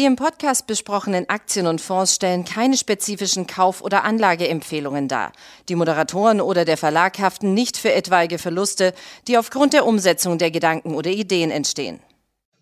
[0.00, 5.30] Die im Podcast besprochenen Aktien und Fonds stellen keine spezifischen Kauf- oder Anlageempfehlungen dar.
[5.68, 8.94] Die Moderatoren oder der Verlag haften nicht für etwaige Verluste,
[9.28, 12.00] die aufgrund der Umsetzung der Gedanken oder Ideen entstehen.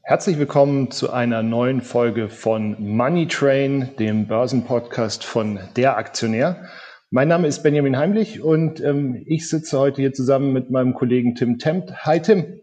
[0.02, 6.68] Herzlich willkommen zu einer neuen Folge von Money Train, dem Börsenpodcast von Der Aktionär.
[7.10, 11.36] Mein Name ist Benjamin Heimlich und ähm, ich sitze heute hier zusammen mit meinem Kollegen
[11.36, 12.04] Tim Tempt.
[12.04, 12.62] Hi Tim.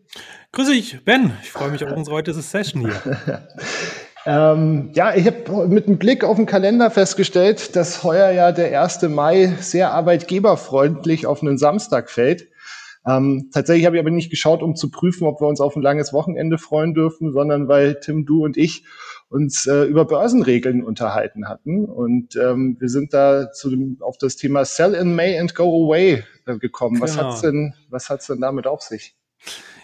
[0.51, 1.31] Grüß dich, Ben.
[1.43, 3.47] Ich freue mich auf unsere heutige Session hier.
[4.25, 8.81] Ähm, ja, ich habe mit einem Blick auf den Kalender festgestellt, dass heuer ja der
[8.81, 9.03] 1.
[9.03, 12.47] Mai sehr arbeitgeberfreundlich auf einen Samstag fällt.
[13.07, 15.83] Ähm, tatsächlich habe ich aber nicht geschaut, um zu prüfen, ob wir uns auf ein
[15.83, 18.83] langes Wochenende freuen dürfen, sondern weil Tim, du und ich
[19.29, 21.85] uns äh, über Börsenregeln unterhalten hatten.
[21.85, 25.85] Und ähm, wir sind da zu dem, auf das Thema Sell in May and Go
[25.85, 26.95] Away äh, gekommen.
[26.95, 27.03] Genau.
[27.03, 29.15] Was hat's denn, was hat's denn damit auf sich?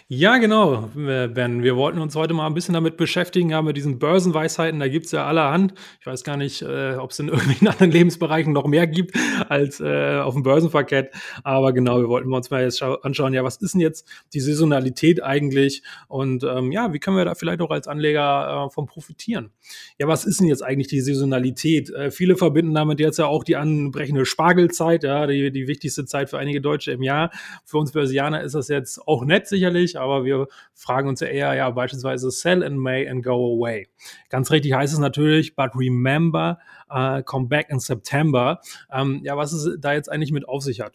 [0.08, 1.62] Ja, genau, Ben.
[1.62, 4.80] Wir wollten uns heute mal ein bisschen damit beschäftigen, ja, mit diesen Börsenweisheiten.
[4.80, 5.74] Da gibt's ja allerhand.
[6.00, 9.16] Ich weiß gar nicht, äh, ob es in irgendwelchen anderen Lebensbereichen noch mehr gibt
[9.48, 11.12] als äh, auf dem Börsenparkett.
[11.44, 15.22] Aber genau, wir wollten uns mal jetzt anschauen, ja, was ist denn jetzt die Saisonalität
[15.22, 15.82] eigentlich?
[16.08, 19.50] Und ähm, ja, wie können wir da vielleicht auch als Anleger äh, von profitieren?
[19.98, 21.90] Ja, was ist denn jetzt eigentlich die Saisonalität?
[21.90, 26.28] Äh, viele verbinden damit jetzt ja auch die anbrechende Spargelzeit, ja, die, die wichtigste Zeit
[26.28, 27.30] für einige Deutsche im Jahr.
[27.64, 31.54] Für uns Börsianer ist das jetzt auch nett sicherlich, aber wir fragen uns ja eher,
[31.54, 33.88] ja, beispielsweise sell in May and go away.
[34.28, 36.58] Ganz richtig heißt es natürlich, but remember,
[36.90, 38.60] uh, come back in September.
[38.92, 40.92] Ähm, ja, was es da jetzt eigentlich mit auf sich hat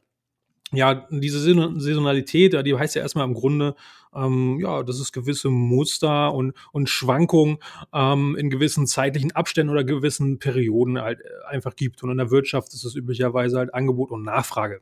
[0.74, 3.76] ja, diese Saisonalität, die heißt ja erstmal im Grunde,
[4.14, 7.58] ähm, ja, dass es gewisse Muster und, und Schwankungen
[7.94, 12.04] ähm, in gewissen zeitlichen Abständen oder gewissen Perioden halt äh, einfach gibt.
[12.04, 14.82] Und in der Wirtschaft ist es üblicherweise halt Angebot und Nachfrage.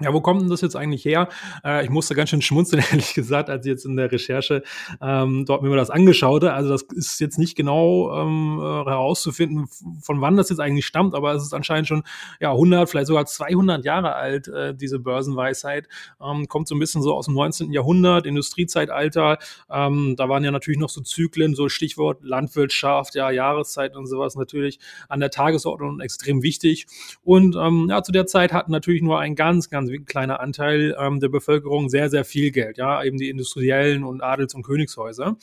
[0.00, 1.28] Ja, wo kommt denn das jetzt eigentlich her?
[1.64, 4.62] Äh, ich musste ganz schön schmunzeln, ehrlich gesagt, als ich jetzt in der Recherche
[5.02, 6.52] ähm, dort mir das angeschaute.
[6.52, 9.66] Also das ist jetzt nicht genau ähm, äh, herauszufinden,
[10.00, 12.04] von wann das jetzt eigentlich stammt, aber es ist anscheinend schon
[12.38, 15.88] ja 100, vielleicht sogar 200 Jahre alt, äh, diese Börsenweisheit.
[16.22, 17.72] Ähm, kommt so ein bisschen so aus dem 19.
[17.72, 19.38] Jahrhundert, Industriezeitalter.
[19.68, 24.36] Ähm, da waren ja natürlich noch so Zyklen, so Stichwort Landwirtschaft, ja, Jahreszeit und sowas
[24.36, 24.78] natürlich
[25.08, 26.86] an der Tagesordnung extrem wichtig.
[27.24, 30.96] Und ähm, ja, zu der Zeit hatten natürlich nur ein ganz, ganz ein kleiner Anteil
[30.98, 35.36] ähm, der Bevölkerung sehr, sehr viel Geld, ja, eben die Industriellen und Adels- und Königshäuser.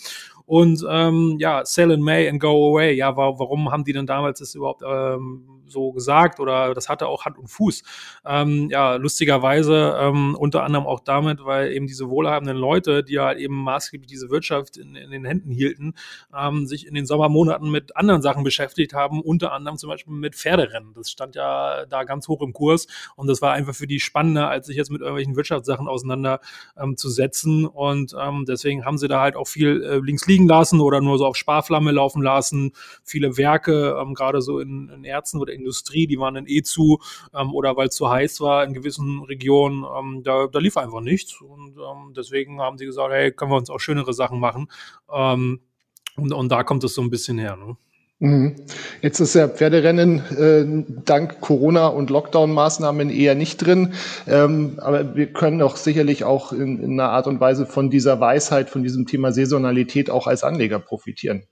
[0.45, 2.94] Und ähm, ja, sell in May and go away.
[2.94, 7.25] Ja, warum haben die denn damals das überhaupt ähm, so gesagt oder das hatte auch
[7.25, 7.83] Hand und Fuß.
[8.25, 13.39] Ähm, ja, lustigerweise ähm, unter anderem auch damit, weil eben diese wohlhabenden Leute, die halt
[13.39, 15.94] eben maßgeblich diese Wirtschaft in, in den Händen hielten,
[16.38, 20.35] ähm, sich in den Sommermonaten mit anderen Sachen beschäftigt haben, unter anderem zum Beispiel mit
[20.35, 20.94] Pferderennen.
[20.94, 24.50] Das stand ja da ganz hoch im Kurs und das war einfach für die spannender,
[24.50, 27.63] als sich jetzt mit irgendwelchen Wirtschaftssachen auseinanderzusetzen.
[27.63, 31.00] Ähm, und ähm, deswegen haben sie da halt auch viel äh, links liegen lassen oder
[31.01, 32.73] nur so auf Sparflamme laufen lassen.
[33.03, 37.00] Viele Werke, ähm, gerade so in, in Erzen oder Industrie, die waren dann eh zu
[37.34, 41.01] ähm, oder weil es zu heiß war in gewissen Regionen, ähm, da, da lief einfach
[41.01, 41.40] nichts.
[41.41, 44.68] Und ähm, deswegen haben sie gesagt, hey, können wir uns auch schönere Sachen machen.
[45.12, 45.62] Ähm,
[46.18, 47.56] und, und da kommt es so ein bisschen her.
[47.56, 47.78] Ne?
[48.20, 48.56] Mhm.
[49.02, 53.94] Jetzt ist ja Pferderennen äh, dank Corona und Lockdown-Maßnahmen eher nicht drin,
[54.26, 58.22] ähm, aber wir können doch sicherlich auch in, in einer Art und Weise von dieser
[58.22, 61.44] Weisheit, von diesem Thema Saisonalität auch als Anleger profitieren.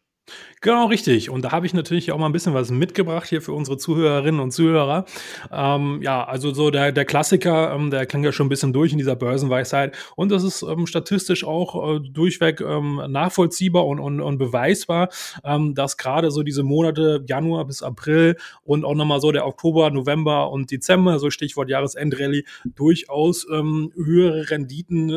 [0.62, 1.30] Genau, richtig.
[1.30, 4.40] Und da habe ich natürlich auch mal ein bisschen was mitgebracht hier für unsere Zuhörerinnen
[4.40, 5.04] und Zuhörer.
[5.52, 8.94] Ähm, ja, also so der, der Klassiker, ähm, der klingt ja schon ein bisschen durch
[8.94, 9.98] in dieser Börsenweisheit.
[10.16, 15.10] Und das ist ähm, statistisch auch äh, durchweg ähm, nachvollziehbar und, und, und beweisbar,
[15.44, 19.92] ähm, dass gerade so diese Monate Januar bis April und auch nochmal so der Oktober,
[19.92, 25.10] November und Dezember, so Stichwort Jahresendrallye, durchaus ähm, höhere Renditen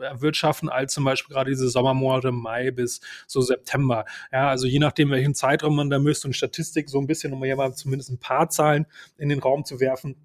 [0.00, 4.06] erwirtschaften als zum Beispiel gerade diese Sommermonate Mai bis so September.
[4.30, 7.44] Ja, also je nachdem, welchen Zeitraum man da müsste und Statistik so ein bisschen, um
[7.44, 8.86] ja mal zumindest ein paar Zahlen
[9.18, 10.16] in den Raum zu werfen,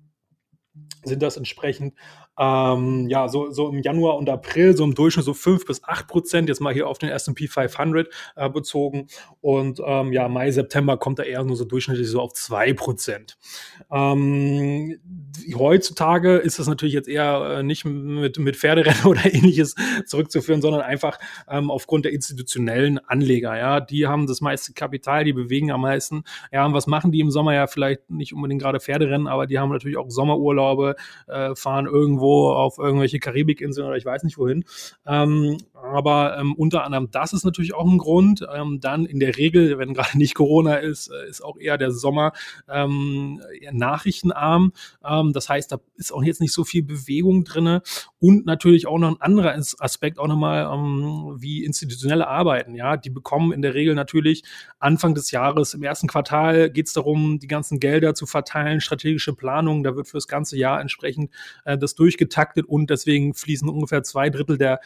[1.03, 1.93] sind das entsprechend
[2.39, 6.07] ähm, ja, so, so im Januar und April so im Durchschnitt so fünf bis acht
[6.07, 9.07] Prozent, jetzt mal hier auf den S&P 500 äh, bezogen.
[9.41, 13.37] Und ähm, ja, Mai, September kommt da eher nur so durchschnittlich so auf zwei Prozent.
[13.91, 14.99] Ähm,
[15.55, 20.81] heutzutage ist das natürlich jetzt eher äh, nicht mit, mit Pferderennen oder ähnliches zurückzuführen, sondern
[20.81, 21.17] einfach
[21.49, 26.23] ähm, aufgrund der institutionellen Anleger, ja, die haben das meiste Kapital, die bewegen am meisten,
[26.51, 27.55] ja, und was machen die im Sommer?
[27.55, 30.86] Ja vielleicht nicht unbedingt gerade Pferderennen, aber die haben natürlich auch Sommerurlaube,
[31.27, 34.65] äh, fahren irgendwo auf irgendwelche Karibikinseln oder ich weiß nicht wohin.
[35.05, 38.45] Ähm, aber ähm, unter anderem das ist natürlich auch ein Grund.
[38.53, 41.91] Ähm, dann in der Regel, wenn gerade nicht Corona ist, äh, ist auch eher der
[41.91, 42.33] Sommer
[42.67, 44.73] ähm, eher nachrichtenarm.
[45.05, 47.81] Ähm, das heißt, da ist auch jetzt nicht so viel Bewegung drinne
[48.19, 52.73] und natürlich auch noch ein anderer Aspekt, auch nochmal ähm, wie institutionelle Arbeiten.
[52.75, 54.43] Ja, die bekommen in der Regel natürlich
[54.79, 59.33] Anfang des Jahres, im ersten Quartal geht es darum, die ganzen Gelder zu verteilen, strategische
[59.33, 61.31] Planung, da wird fürs ganze Jahr entsprechend
[61.65, 64.79] äh, das durchgetaktet und deswegen fließen ungefähr zwei Drittel der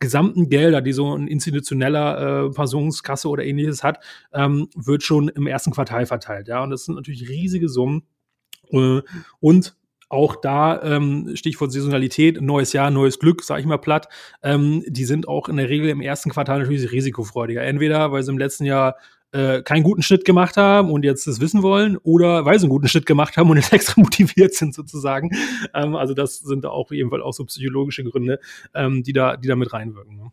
[0.00, 4.00] gesamten Gelder, die so ein institutioneller äh, Pensionskasse oder ähnliches hat,
[4.32, 6.48] ähm, wird schon im ersten Quartal verteilt.
[6.48, 8.02] Ja, und das sind natürlich riesige Summen.
[8.70, 9.02] Äh,
[9.38, 9.76] und
[10.12, 14.08] auch da ähm, Stichwort Saisonalität, neues Jahr, neues Glück, sage ich mal platt,
[14.42, 17.62] ähm, die sind auch in der Regel im ersten Quartal natürlich risikofreudiger.
[17.62, 18.96] Entweder, weil sie im letzten Jahr
[19.32, 22.70] äh, keinen guten Schnitt gemacht haben und jetzt das wissen wollen oder weil sie einen
[22.70, 25.30] guten Schnitt gemacht haben und jetzt extra motiviert sind sozusagen.
[25.74, 28.38] Ähm, also das sind da auch jedenfalls auch so psychologische Gründe,
[28.74, 30.16] ähm, die da, die da mit reinwirken.
[30.16, 30.32] Ne?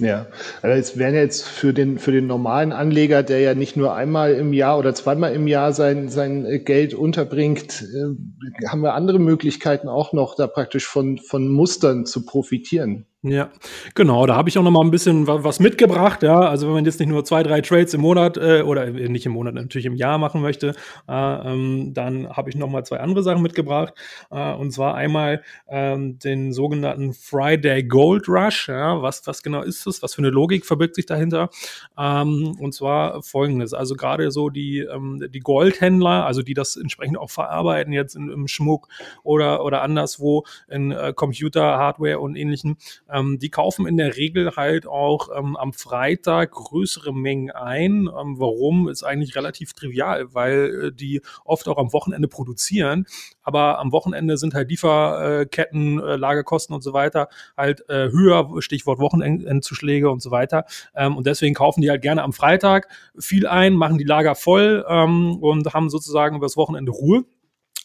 [0.00, 0.26] Ja,
[0.62, 4.32] also es wären jetzt für den, für den normalen Anleger, der ja nicht nur einmal
[4.34, 9.88] im Jahr oder zweimal im Jahr sein, sein Geld unterbringt, äh, haben wir andere Möglichkeiten
[9.88, 13.06] auch noch, da praktisch von, von Mustern zu profitieren.
[13.24, 13.52] Ja,
[13.94, 14.26] genau.
[14.26, 16.24] Da habe ich auch noch mal ein bisschen was mitgebracht.
[16.24, 19.26] Ja, also wenn man jetzt nicht nur zwei, drei Trades im Monat äh, oder nicht
[19.26, 20.74] im Monat, natürlich im Jahr machen möchte,
[21.08, 21.12] äh,
[21.52, 23.94] ähm, dann habe ich noch mal zwei andere Sachen mitgebracht.
[24.32, 28.66] Äh, und zwar einmal ähm, den sogenannten Friday Gold Rush.
[28.68, 30.02] Ja, was was genau ist das?
[30.02, 31.48] Was für eine Logik verbirgt sich dahinter?
[31.96, 37.18] Ähm, und zwar Folgendes: Also gerade so die ähm, die Goldhändler, also die das entsprechend
[37.18, 38.88] auch verarbeiten jetzt in, im Schmuck
[39.22, 42.78] oder oder anderswo in äh, Computer, Hardware und ähnlichen
[43.12, 48.08] ähm, die kaufen in der Regel halt auch ähm, am Freitag größere Mengen ein.
[48.08, 53.06] Ähm, warum ist eigentlich relativ trivial, weil äh, die oft auch am Wochenende produzieren.
[53.42, 58.98] Aber am Wochenende sind halt Lieferketten, äh, Lagerkosten und so weiter halt äh, höher, Stichwort
[58.98, 60.64] Wochenendzuschläge und so weiter.
[60.94, 62.88] Ähm, und deswegen kaufen die halt gerne am Freitag
[63.18, 67.24] viel ein, machen die Lager voll ähm, und haben sozusagen übers Wochenende Ruhe.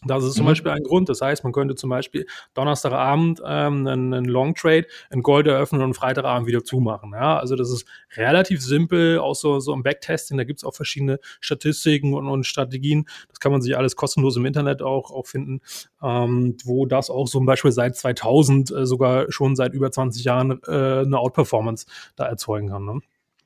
[0.06, 0.50] Das ist zum mhm.
[0.50, 1.10] Beispiel ein Grund.
[1.10, 5.82] Das heißt, man könnte zum Beispiel Donnerstagabend ähm, einen, einen Long Trade in Gold eröffnen
[5.82, 7.14] und Freitagabend wieder zumachen.
[7.14, 10.38] Ja, also das ist relativ simpel, auch so, so im Backtesting.
[10.38, 13.08] Da gibt es auch verschiedene Statistiken und, und, Strategien.
[13.30, 15.62] Das kann man sich alles kostenlos im Internet auch, auch finden,
[16.04, 20.60] ähm, wo das auch zum Beispiel seit 2000 äh, sogar schon seit über 20 Jahren
[20.68, 22.86] äh, eine Outperformance da erzeugen kann.
[22.86, 23.02] Ne?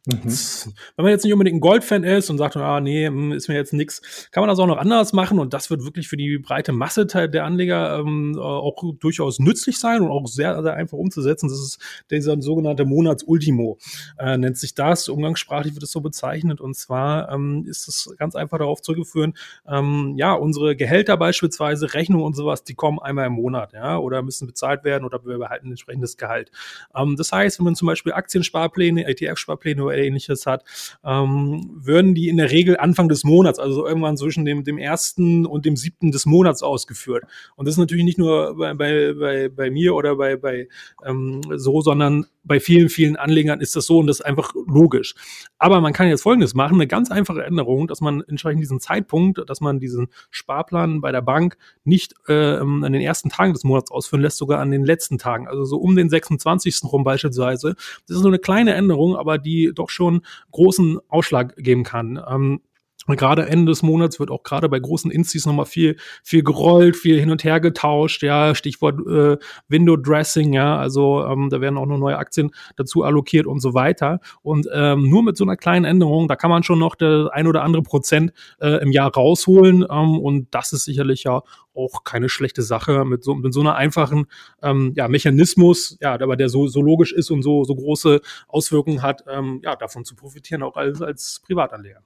[0.08, 0.74] Mhm.
[0.96, 3.54] Wenn man jetzt nicht unbedingt ein Goldfan ist und sagt, ah, nee, hm, ist mir
[3.54, 6.40] jetzt nix, kann man das auch noch anders machen und das wird wirklich für die
[6.40, 11.50] breite Masse der Anleger ähm, auch durchaus nützlich sein und auch sehr, sehr einfach umzusetzen.
[11.50, 11.78] Das ist
[12.10, 13.78] dieser sogenannte Monatsultimo,
[14.18, 15.08] äh, nennt sich das.
[15.08, 19.36] Umgangssprachlich wird es so bezeichnet und zwar ähm, ist es ganz einfach darauf zurückgeführen,
[19.68, 24.24] ähm, ja, unsere Gehälter beispielsweise, Rechnungen und sowas, die kommen einmal im Monat, ja, oder
[24.24, 26.52] müssen bezahlt werden oder wir behalten ein entsprechendes Gehalt.
[26.96, 30.64] Ähm, das heißt, wenn man zum Beispiel Aktiensparpläne, ETF-Sparpläne oder ähnliches hat,
[31.04, 35.46] ähm, würden die in der Regel Anfang des Monats, also irgendwann zwischen dem, dem ersten
[35.46, 37.26] und dem siebten des Monats ausgeführt.
[37.56, 40.68] Und das ist natürlich nicht nur bei, bei, bei, bei mir oder bei, bei
[41.06, 45.16] ähm, so, sondern bei vielen, vielen Anlegern ist das so und das ist einfach logisch.
[45.58, 49.42] Aber man kann jetzt Folgendes machen, eine ganz einfache Änderung, dass man entsprechend diesen Zeitpunkt,
[49.50, 53.92] dass man diesen Sparplan bei der Bank nicht äh, an den ersten Tagen des Monats
[53.92, 56.84] ausführen lässt, sogar an den letzten Tagen, also so um den 26.
[56.84, 57.76] rum beispielsweise.
[58.08, 60.22] Das ist so eine kleine Änderung, aber die doch schon
[60.52, 62.22] großen Ausschlag geben kann.
[62.28, 62.62] Ähm,
[63.08, 66.96] und gerade Ende des Monats wird auch gerade bei großen Instis nochmal viel, viel gerollt,
[66.96, 71.78] viel hin und her getauscht, ja, Stichwort äh, Window Dressing, ja, also ähm, da werden
[71.78, 74.20] auch noch neue Aktien dazu allokiert und so weiter.
[74.44, 77.48] Und ähm, nur mit so einer kleinen Änderung, da kann man schon noch der ein
[77.48, 79.86] oder andere Prozent äh, im Jahr rausholen.
[79.90, 81.42] Ähm, und das ist sicherlich ja
[81.74, 84.28] auch keine schlechte Sache mit so, mit so einer einfachen
[84.62, 89.02] ähm, ja, Mechanismus, ja, aber der so, so logisch ist und so, so große Auswirkungen
[89.02, 92.02] hat, ähm, ja, davon zu profitieren, auch als, als Privatanleger.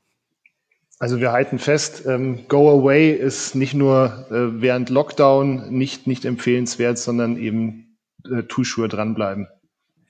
[0.98, 6.24] Also wir halten fest, ähm, Go Away ist nicht nur äh, während Lockdown nicht, nicht
[6.24, 7.98] empfehlenswert, sondern eben
[8.32, 9.48] äh, Tuschur dranbleiben.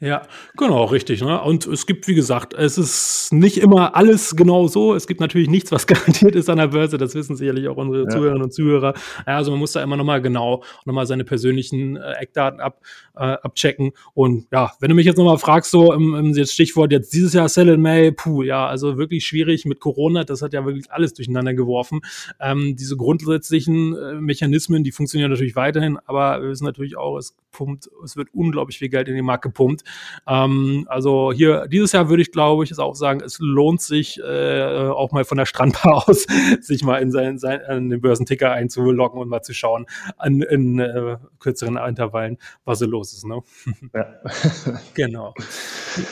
[0.01, 0.23] Ja,
[0.57, 1.21] genau, richtig.
[1.21, 1.41] Ne?
[1.41, 4.93] Und es gibt, wie gesagt, es ist nicht immer alles genau so.
[4.93, 6.97] Es gibt natürlich nichts, was garantiert ist an der Börse.
[6.97, 8.09] Das wissen sicherlich auch unsere ja.
[8.09, 8.93] Zuhörerinnen und Zuhörer.
[9.25, 12.81] Ja, also man muss da immer nochmal genau, nochmal seine persönlichen äh, Eckdaten ab,
[13.15, 13.93] äh, abchecken.
[14.13, 17.31] Und ja, wenn du mich jetzt nochmal fragst, so im, im jetzt Stichwort jetzt dieses
[17.31, 20.25] Jahr Sell in May, puh, ja, also wirklich schwierig mit Corona.
[20.25, 22.01] Das hat ja wirklich alles durcheinander geworfen.
[22.41, 27.33] Ähm, diese grundsätzlichen äh, Mechanismen, die funktionieren natürlich weiterhin, aber wir wissen natürlich auch, es
[27.55, 29.84] pumpt, es wird unglaublich viel Geld in den Markt gepumpt.
[30.27, 34.89] Ähm, also hier, dieses Jahr würde ich, glaube ich, auch sagen, es lohnt sich äh,
[34.89, 36.25] auch mal von der Strandbar aus,
[36.61, 39.85] sich mal in, sein, sein, in den Börsenticker einzuloggen und mal zu schauen
[40.17, 43.25] an, in äh, kürzeren Intervallen, was so los ist.
[43.25, 43.41] Ne?
[43.93, 44.07] Ja.
[44.93, 45.33] genau.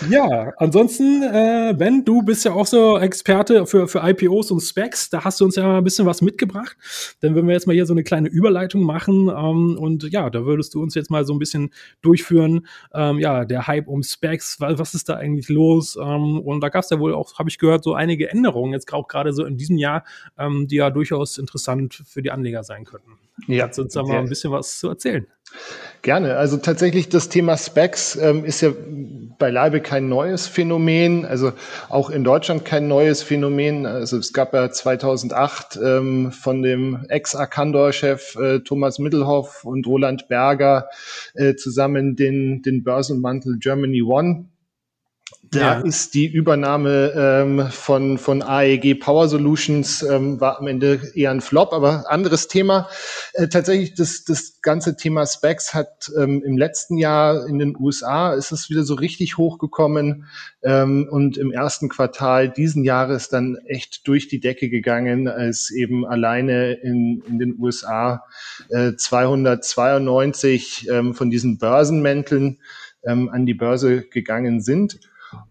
[0.10, 5.10] Ja, ansonsten, äh, Ben, du bist ja auch so Experte für, für IPOs und Specs.
[5.10, 6.78] Da hast du uns ja mal ein bisschen was mitgebracht.
[7.22, 9.30] Dann würden wir jetzt mal hier so eine kleine Überleitung machen.
[9.30, 12.68] Ähm, und ja, da würdest du uns jetzt mal so ein bisschen durchführen.
[12.94, 15.96] Ähm, ja, der Hype um Specs, was, was ist da eigentlich los?
[15.96, 18.92] Ähm, und da gab es ja wohl auch, habe ich gehört, so einige Änderungen, jetzt
[18.94, 20.04] auch gerade so in diesem Jahr,
[20.38, 23.18] ähm, die ja durchaus interessant für die Anleger sein könnten.
[23.48, 23.66] Ja.
[23.66, 25.28] Kannst du uns da mal ein bisschen was zu erzählen?
[26.04, 26.36] Gerne.
[26.36, 28.72] Also tatsächlich das Thema Specs ähm, ist ja
[29.38, 31.54] beileibe kein neues Phänomen, also
[31.88, 33.86] auch in Deutschland kein neues Phänomen.
[33.86, 40.90] Also es gab ja 2008 ähm, von dem Ex-Arcandor-Chef äh, Thomas Mittelhoff und Roland Berger
[41.36, 44.50] äh, zusammen den, den Börsenmantel Germany One
[45.54, 45.80] da ja.
[45.82, 51.42] ist die Übernahme ähm, von, von AEG Power Solutions ähm, war am Ende eher ein
[51.42, 52.90] Flop, aber anderes Thema.
[53.34, 58.34] Äh, tatsächlich, das, das ganze Thema Specs hat ähm, im letzten Jahr in den USA
[58.34, 60.26] ist es wieder so richtig hochgekommen
[60.64, 66.06] ähm, und im ersten Quartal diesen Jahres dann echt durch die Decke gegangen, als eben
[66.06, 68.24] alleine in, in den USA
[68.70, 72.60] äh, 292 ähm, von diesen Börsenmänteln
[73.06, 75.00] ähm, an die Börse gegangen sind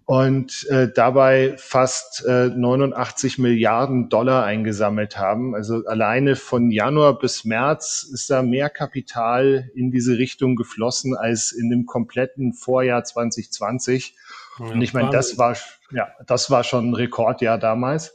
[0.04, 5.54] und äh, dabei fast äh, 89 Milliarden Dollar eingesammelt haben.
[5.54, 11.52] Also alleine von Januar bis März ist da mehr Kapital in diese Richtung geflossen als
[11.52, 14.14] in dem kompletten Vorjahr 2020.
[14.58, 15.56] Ja, Und ich meine, das war
[15.92, 18.14] ja, das war schon ein Rekordjahr damals.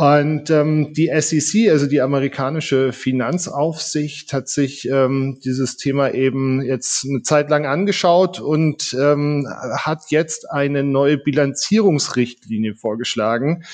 [0.00, 7.04] Und ähm, die SEC, also die amerikanische Finanzaufsicht, hat sich ähm, dieses Thema eben jetzt
[7.04, 13.64] eine Zeit lang angeschaut und ähm, hat jetzt eine neue Bilanzierungsrichtlinie vorgeschlagen,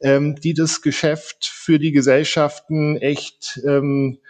[0.00, 4.20] ähm, die das Geschäft für die Gesellschaften echt ähm,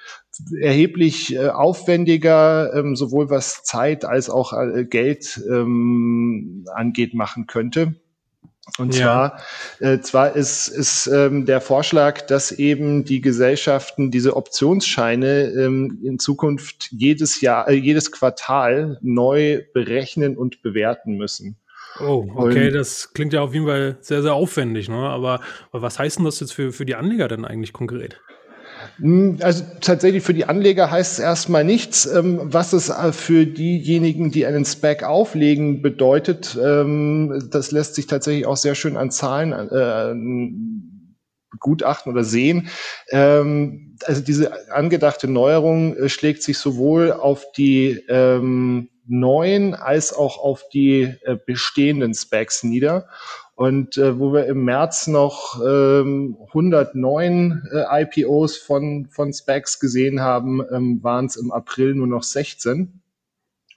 [0.59, 7.97] erheblich äh, aufwendiger, ähm, sowohl was Zeit als auch äh, Geld ähm, angeht, machen könnte.
[8.78, 9.37] Und ja.
[9.78, 15.99] zwar, äh, zwar ist, ist ähm, der Vorschlag, dass eben die Gesellschaften diese Optionsscheine ähm,
[16.04, 21.57] in Zukunft jedes Jahr, äh, jedes Quartal neu berechnen und bewerten müssen.
[22.00, 24.97] Oh, okay, und, das klingt ja auf jeden Fall sehr, sehr aufwendig, ne?
[24.97, 25.40] Aber,
[25.73, 28.21] aber was heißt denn das jetzt für, für die Anleger denn eigentlich konkret?
[28.99, 32.07] Hm, also tatsächlich für die Anleger heißt es erstmal nichts.
[32.07, 38.07] Ähm, was es äh, für diejenigen, die einen Spec auflegen, bedeutet, ähm, das lässt sich
[38.07, 40.15] tatsächlich auch sehr schön an Zahlen äh,
[41.59, 42.69] gutachten oder sehen.
[43.11, 48.03] Ähm, also diese angedachte Neuerung äh, schlägt sich sowohl auf die
[49.05, 51.15] neuen als auch auf die
[51.47, 53.09] bestehenden Specs nieder.
[53.62, 60.21] Und äh, wo wir im März noch ähm, 109 äh, IPOs von, von Specs gesehen
[60.21, 63.00] haben, ähm, waren es im April nur noch 16.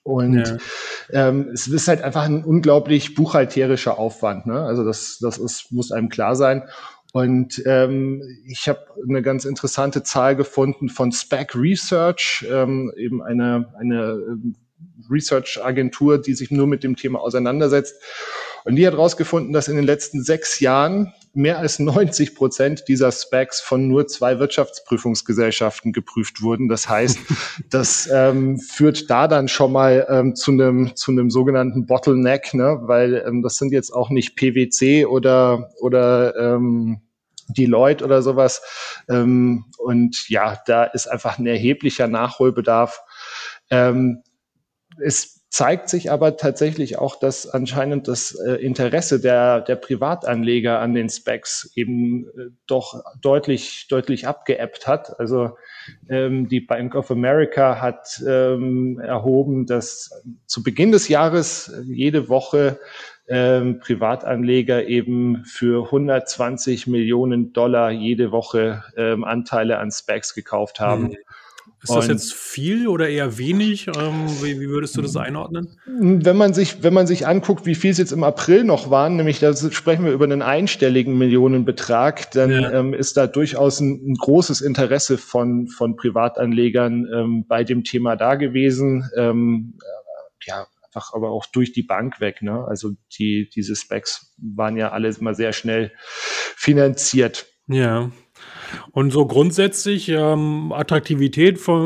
[0.01, 1.27] Und ja.
[1.29, 4.47] ähm, es ist halt einfach ein unglaublich buchhalterischer Aufwand.
[4.47, 4.59] Ne?
[4.59, 6.63] Also das, das ist, muss einem klar sein.
[7.13, 13.71] Und ähm, ich habe eine ganz interessante Zahl gefunden von Spec Research, ähm, eben eine,
[13.77, 14.55] eine ähm,
[15.11, 18.01] Research-Agentur, die sich nur mit dem Thema auseinandersetzt.
[18.65, 23.11] Und die hat herausgefunden, dass in den letzten sechs Jahren mehr als 90 Prozent dieser
[23.11, 26.67] Specs von nur zwei Wirtschaftsprüfungsgesellschaften geprüft wurden.
[26.67, 27.19] Das heißt,
[27.69, 32.79] das ähm, führt da dann schon mal ähm, zu einem zu einem sogenannten Bottleneck, ne?
[32.81, 37.01] weil ähm, das sind jetzt auch nicht PwC oder oder ähm,
[37.47, 38.63] Deloitte oder sowas.
[39.07, 43.01] Ähm, und ja, da ist einfach ein erheblicher Nachholbedarf.
[43.69, 44.23] Ähm,
[44.99, 50.93] es zeigt sich aber tatsächlich auch, dass anscheinend das äh, Interesse der, der Privatanleger an
[50.93, 55.17] den Specs eben äh, doch deutlich, deutlich abgeebbt hat.
[55.17, 55.55] Also
[56.09, 62.77] ähm, die Bank of America hat ähm, erhoben, dass zu Beginn des Jahres jede Woche
[63.29, 71.03] ähm, Privatanleger eben für 120 Millionen Dollar jede Woche ähm, Anteile an Specs gekauft haben.
[71.03, 71.17] Mhm.
[71.81, 73.87] Ist das jetzt viel oder eher wenig?
[73.87, 75.79] Ähm, wie, wie, würdest du das einordnen?
[75.85, 79.17] Wenn man sich, wenn man sich anguckt, wie viel es jetzt im April noch waren,
[79.17, 82.71] nämlich da sprechen wir über einen einstelligen Millionenbetrag, dann ja.
[82.71, 88.15] ähm, ist da durchaus ein, ein, großes Interesse von, von Privatanlegern ähm, bei dem Thema
[88.15, 89.09] da gewesen.
[89.15, 89.77] Ähm,
[90.47, 92.41] ja, einfach aber auch durch die Bank weg.
[92.41, 92.65] Ne?
[92.67, 95.91] Also die, diese Specs waren ja alle immer sehr schnell
[96.55, 97.45] finanziert.
[97.67, 98.11] Ja.
[98.91, 101.81] Und so grundsätzlich ähm, Attraktivität von,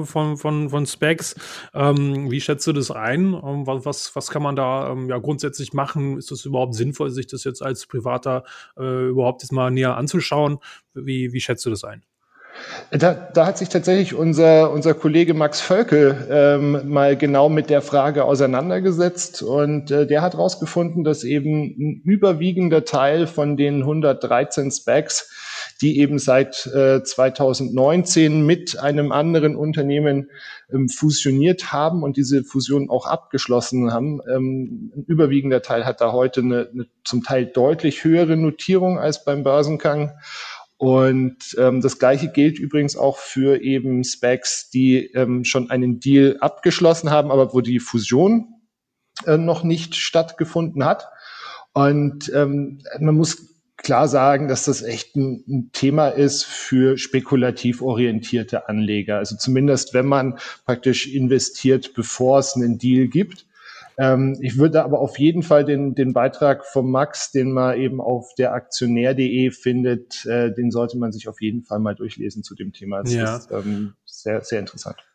[0.00, 1.34] ähm, von, von, von Specs,
[1.74, 3.34] ähm, wie schätzt du das ein?
[3.34, 6.18] Ähm, was, was kann man da ähm, ja grundsätzlich machen?
[6.18, 8.44] Ist es überhaupt sinnvoll, sich das jetzt als Privater
[8.78, 10.58] äh, überhaupt jetzt mal näher anzuschauen?
[10.94, 12.02] Wie, wie schätzt du das ein?
[12.90, 17.82] Da, da hat sich tatsächlich unser, unser Kollege Max Völkel ähm, mal genau mit der
[17.82, 24.70] Frage auseinandergesetzt und äh, der hat herausgefunden, dass eben ein überwiegender Teil von den 113
[24.70, 25.30] Specs,
[25.80, 30.30] die eben seit äh, 2019 mit einem anderen Unternehmen
[30.70, 36.12] ähm, fusioniert haben und diese Fusion auch abgeschlossen haben, ähm, ein überwiegender Teil hat da
[36.12, 40.12] heute eine, eine zum Teil deutlich höhere Notierung als beim Börsengang.
[40.76, 46.38] Und ähm, das gleiche gilt übrigens auch für eben Specs, die ähm, schon einen Deal
[46.40, 48.54] abgeschlossen haben, aber wo die Fusion
[49.26, 51.08] äh, noch nicht stattgefunden hat.
[51.72, 57.82] Und ähm, man muss klar sagen, dass das echt ein, ein, Thema ist für spekulativ
[57.82, 59.18] orientierte Anleger.
[59.18, 63.46] Also zumindest, wenn man praktisch investiert, bevor es einen Deal gibt.
[63.98, 68.00] Ähm, ich würde aber auf jeden Fall den, den Beitrag von Max, den man eben
[68.00, 72.54] auf der Aktionär.de findet, äh, den sollte man sich auf jeden Fall mal durchlesen zu
[72.54, 73.02] dem Thema.
[73.02, 73.36] Das ja.
[73.36, 75.09] ist ähm, sehr, sehr interessant.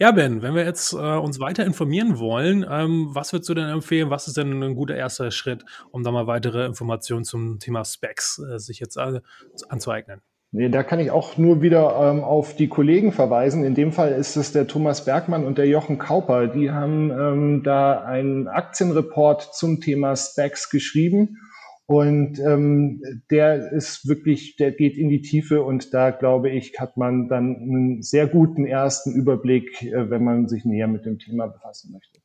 [0.00, 3.68] Ja, Ben, wenn wir jetzt äh, uns weiter informieren wollen, ähm, was würdest du denn
[3.68, 4.10] empfehlen?
[4.10, 8.38] Was ist denn ein guter erster Schritt, um da mal weitere Informationen zum Thema Specs
[8.38, 9.20] äh, sich jetzt äh,
[9.68, 10.20] anzueignen?
[10.52, 13.64] Nee, da kann ich auch nur wieder ähm, auf die Kollegen verweisen.
[13.64, 16.46] In dem Fall ist es der Thomas Bergmann und der Jochen Kauper.
[16.46, 21.38] Die haben ähm, da einen Aktienreport zum Thema Specs geschrieben.
[21.90, 26.98] Und ähm, der ist wirklich, der geht in die Tiefe und da glaube ich, hat
[26.98, 31.46] man dann einen sehr guten ersten Überblick, äh, wenn man sich näher mit dem Thema
[31.46, 32.20] befassen möchte.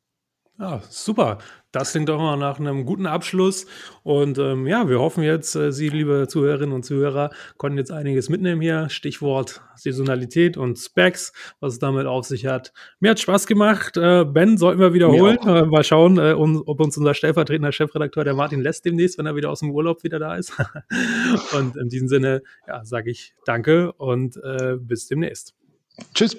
[0.60, 1.40] Ja, super.
[1.72, 3.66] Das klingt doch mal nach einem guten Abschluss.
[4.04, 8.30] Und ähm, ja, wir hoffen jetzt, äh, Sie, liebe Zuhörerinnen und Zuhörer, konnten jetzt einiges
[8.30, 8.88] mitnehmen hier.
[8.90, 12.72] Stichwort Saisonalität und Specs, was es damit auf sich hat.
[13.00, 13.98] Mir hat Spaß gemacht.
[13.98, 15.40] Äh, ben, sollten wir wiederholen.
[15.40, 19.26] Äh, mal schauen, äh, um, ob uns unser stellvertretender Chefredakteur, der Martin lässt demnächst, wenn
[19.26, 20.54] er wieder aus dem Urlaub wieder da ist.
[21.58, 25.56] und in diesem Sinne, ja, sage ich danke und äh, bis demnächst.
[26.14, 26.38] Tschüss.